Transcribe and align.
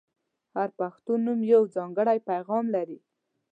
•هر 0.55 0.69
پښتو 0.79 1.11
نوم 1.25 1.39
یو 1.53 1.63
ځانګړی 1.75 2.17
پیغام 2.29 2.65
لري. 2.75 2.99